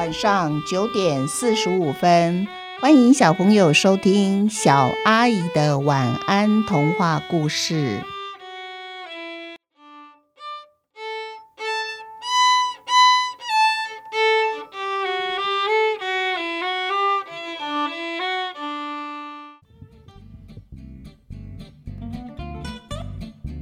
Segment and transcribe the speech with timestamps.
[0.00, 2.48] 晚上九点四十五分，
[2.80, 8.02] 欢迎小朋友收听小阿姨的晚安童话故事。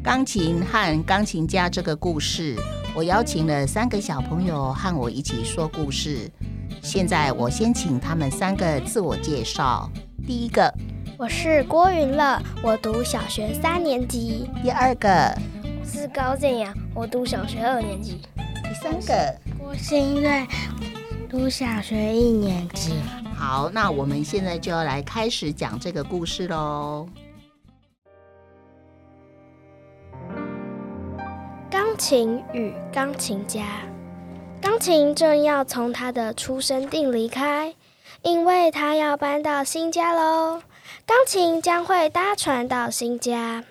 [0.05, 2.55] 钢琴和钢琴家这个故事，
[2.99, 6.29] 我邀请了三个小朋友和我一起说故事。
[6.83, 9.89] 现在我先请他们三个自我介绍。
[10.27, 10.75] 第一个，
[11.17, 14.51] 我是郭云乐，我读小学三年级。
[14.65, 18.21] 第二个，我是高建阳，我读小学二年级。
[18.65, 20.45] 第三个，郭新瑞，
[21.31, 22.95] 读小学一年级。
[23.33, 27.07] 好，那我们现在就要来开始讲这个故事喽。
[31.99, 33.65] 琴与钢琴家，
[34.63, 37.75] 钢琴正要从他的出生地离开，
[38.23, 40.63] 因为他要搬到新家喽。
[41.05, 43.65] 钢琴将会搭船到新家。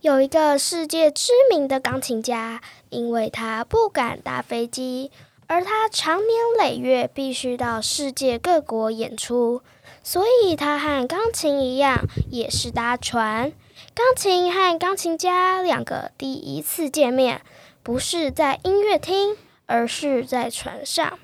[0.00, 5.10] 有一个世界知名的钢琴家，因为他不敢搭飞机，
[5.46, 9.60] 而他长年累月必须到世界各国演出，
[10.02, 13.52] 所以他和钢琴一样，也是搭船。
[13.94, 17.42] 钢琴和钢琴家两个第一次见面，
[17.88, 21.18] 不是在音乐厅，而是在船上。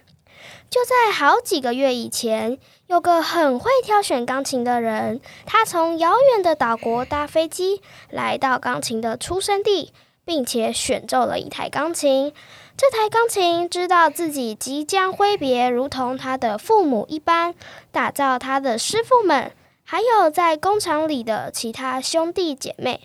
[0.70, 9.92] 就在好几个月以前，有个很会挑选钢琴的人，他从遥远的岛国搭飞机来到钢琴的出生地，
[10.24, 12.32] 并且选奏了一台钢琴。
[12.78, 17.54] 这台钢琴知道自己即将挥别，如同他的父母一般，
[17.92, 19.52] 打造他的师傅们。
[19.86, 23.02] 还有在工厂里的其他兄弟姐妹，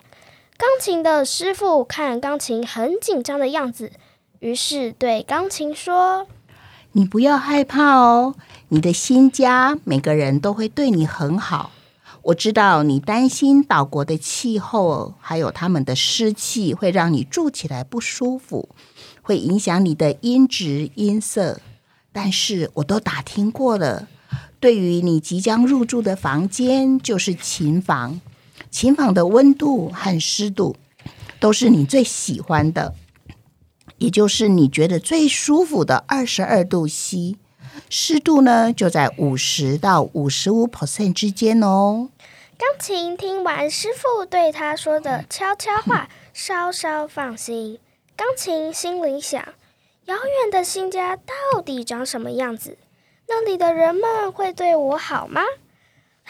[0.60, 3.92] 钢琴的师傅看钢琴很紧张的样子，
[4.40, 6.26] 于是对钢琴说
[6.92, 8.34] ：“你不要害怕哦，
[8.68, 11.70] 你的新家每个人都会对你很好。
[12.24, 18.68] 我知道你担心岛国的气候，还有他们的湿气会让你住起来不舒服，
[19.22, 21.58] 会影响你的音质音色。
[22.12, 24.08] 但是我都打听过了。”
[24.60, 28.20] 对于你即将入住的房间，就是琴房。
[28.70, 30.76] 琴房的温度和湿度
[31.38, 32.94] 都是你最喜欢的，
[33.98, 37.36] 也就是你觉得最舒服的二十二度 C。
[37.88, 42.10] 湿度呢，就在五十到五十五 percent 之间哦。
[42.58, 47.78] 钢琴听完师傅对他说的悄悄话，稍稍放心。
[48.14, 49.40] 钢琴心里想：
[50.04, 52.76] 遥远的新家到底长什么样子？
[53.28, 55.40] 那里的人们会对我好吗？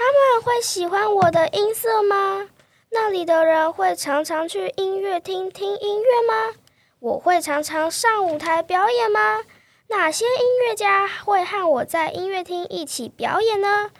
[0.01, 2.49] 他们会喜欢我的音色吗？
[2.89, 6.55] 那里的人会常常去音乐厅听音乐吗？
[7.01, 9.45] 我会常常上舞台表演吗？
[9.89, 13.91] 哪些音乐家会和我在音乐厅一起表演呢？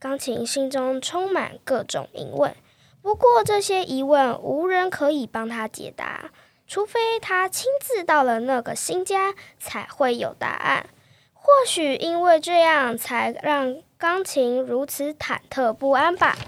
[0.00, 2.52] 钢琴心中充满各种疑问，
[3.00, 6.32] 不过这些疑问无人可以帮他解答，
[6.66, 10.86] 除非他亲自到了那个新家，才会有答案。
[11.46, 16.38] 或许因为这样，才让钢琴如此忐忑不安吧。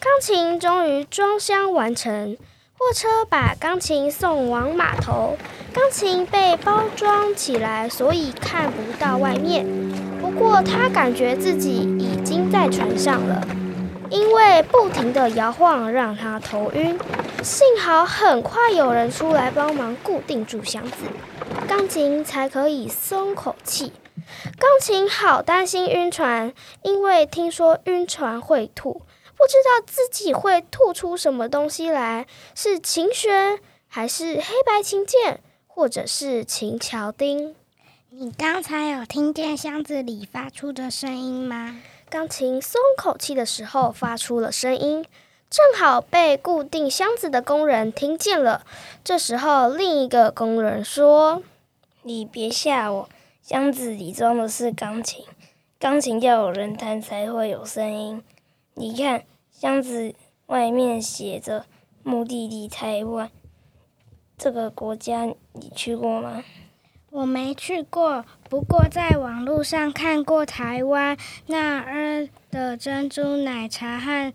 [0.00, 2.34] 钢琴终于装箱完成，
[2.78, 5.36] 货车把钢琴送往码头，
[5.74, 9.66] 钢琴被包装起来，所以看不到外面。
[10.18, 13.46] 不过他感觉自己已经在船上了，
[14.08, 16.98] 因为不停地摇晃让他头晕。
[17.42, 21.04] 幸好很快有人出来帮忙固定住箱子。
[21.70, 23.92] 钢琴才可以松口气。
[24.58, 29.02] 钢琴好担心晕船，因为听说晕船会吐，
[29.36, 32.26] 不知道自己会吐出什么东西来，
[32.56, 37.54] 是琴弦，还是黑白琴键，或者是琴桥钉？
[38.08, 41.80] 你刚才有听见箱子里发出的声音吗？
[42.08, 45.06] 钢琴松口气的时候发出了声音，
[45.48, 48.66] 正好被固定箱子的工人听见了。
[49.04, 51.44] 这时候，另一个工人说。
[52.02, 53.08] 你别吓我，
[53.42, 55.24] 箱子里装的是钢琴，
[55.78, 58.22] 钢琴要有人弹才会有声音。
[58.74, 60.14] 你看，箱子
[60.46, 61.66] 外面写着
[62.02, 63.30] “目的地台湾”，
[64.38, 66.42] 这个国家你去过吗？
[67.10, 74.32] 我没去过，不过在网络上看过台湾那儿的珍珠奶茶和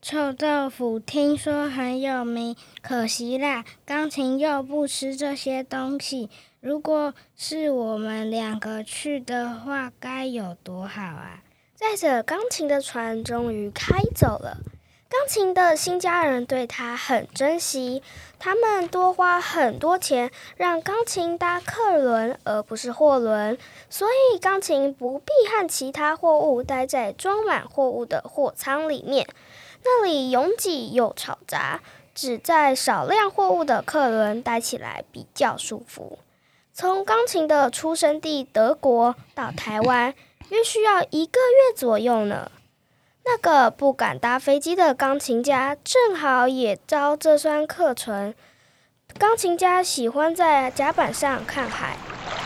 [0.00, 2.56] 臭豆腐，听说很有名。
[2.80, 6.30] 可惜啦，钢琴又不吃这些东西。
[6.62, 11.42] 如果是我们两个去的话，该有多好啊！
[11.74, 14.58] 载着钢琴的船终于开走了。
[15.08, 18.00] 钢琴的新家人对他很珍惜，
[18.38, 23.58] 他们多花很多钱让钢琴搭客轮而不是货轮，
[23.90, 29.26] 所以钢琴不必和其他货物待在装满货物的货舱里面，
[29.82, 31.80] 那里拥挤又嘈杂，
[32.14, 36.20] 只在少量货物的客轮待起来比较舒服。
[36.74, 40.14] 从钢琴的出生地德国到台湾，
[40.48, 42.50] 约需要一个月左右呢。
[43.24, 48.34] 那个不敢搭飞机的钢琴家，正好也遭这双客船。
[49.18, 51.96] 钢琴家喜欢在甲板上看海，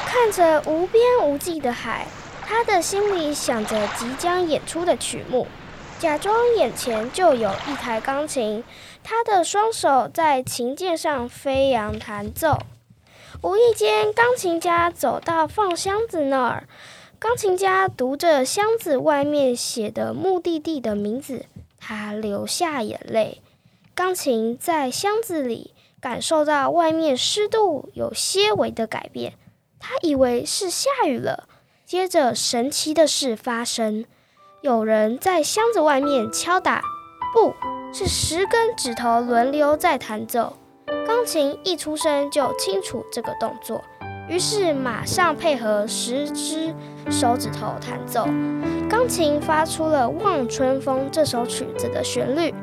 [0.07, 2.09] 看着无边无际的海，
[2.43, 5.47] 他的心里想着即将演出的曲目，
[6.01, 8.65] 假装眼前就有一台钢琴，
[9.05, 12.59] 他的双手在琴键上飞扬弹奏。
[13.43, 16.69] 无意间，钢琴家走到放箱子那儿。
[17.19, 21.45] 钢琴家读着箱子外面写的目的地的名字，
[21.79, 23.43] 他流下眼泪。
[23.95, 29.35] 钢琴在箱子里感受到外面湿度有些微的改变，
[29.79, 31.49] 他以为是下雨了。
[31.85, 34.05] 接着，神奇的事发生，
[34.61, 36.83] 有人在箱子外面敲打，
[37.33, 37.55] 不
[37.93, 40.57] 是十根指头轮流在弹奏。
[41.27, 43.85] 琴一出生就清楚这个动作。
[44.29, 46.75] 于是马上配合十只
[47.11, 48.25] 手指头弹奏，
[48.89, 52.55] 钢琴发出了《望春风》这首曲子的旋律。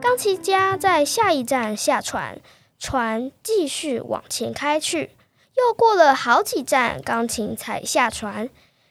[0.00, 2.38] 钢琴家在下一站下船，
[2.78, 5.10] 船继续往前开去。
[5.56, 8.48] 又过了好几站，钢琴才下船。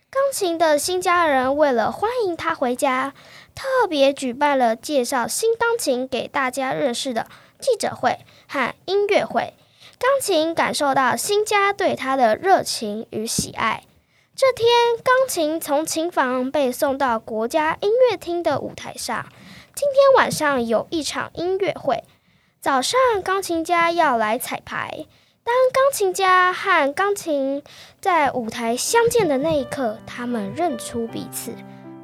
[0.09, 3.13] 钢琴的新家人为了欢迎他回家，
[3.55, 7.27] 特别举办了介绍新钢琴给大家认识的。
[7.59, 9.53] 记者会和音乐会，
[9.97, 13.83] 钢琴感受到新家对他的热情与喜爱。
[14.35, 14.67] 这天，
[15.03, 19.27] 钢琴从琴房被送到国家音乐厅的舞台上。
[19.75, 22.03] 今天晚上有一场音乐会。
[22.59, 25.05] 早上，钢琴家要来彩排。
[25.43, 27.63] 当钢琴家和钢琴
[28.01, 31.51] 在舞台相见的那一刻，他们认出彼此。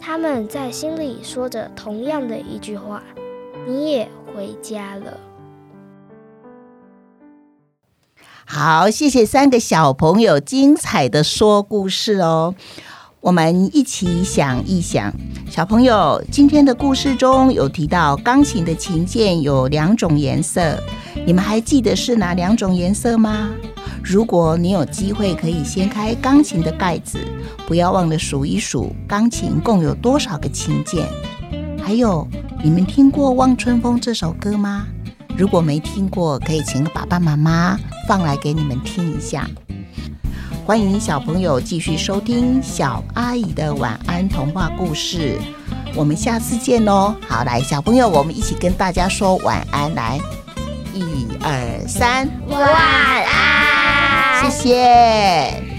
[0.02, 3.04] 他们在心里说着同样的一句话
[3.68, 5.18] ：“你也回家了。”
[8.46, 12.56] 好，谢谢三个小朋友精彩的说故事哦。
[13.22, 15.14] 我们一起想一想，
[15.52, 20.82] 小朋友，今天的故事中有提到钢琴的琴键有两种颜色，
[21.26, 23.52] 你们还记得是哪两种颜色吗？
[24.04, 27.20] 如果你有机会可以掀开钢琴的盖子，
[27.68, 31.08] 不要忘了数一数钢琴共有多少个琴键。
[31.84, 32.28] 还有，
[32.64, 34.88] 你们听过《望春风》这首歌吗？
[35.38, 39.48] 如果没听过，可以请爸爸妈妈放来给你们听一下。
[40.66, 45.40] 欢迎小朋友继续收听小阿姨的晚安童话故事，
[45.96, 47.16] 我们下次见哦。
[47.28, 50.20] 好，来，小朋友，我们一起跟大家说晚安，来，
[50.94, 53.59] 一二三，晚安，
[54.42, 55.79] 谢谢。